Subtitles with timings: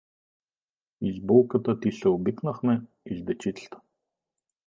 [1.09, 3.77] И с булката ти се обикнахме, и с дечицата.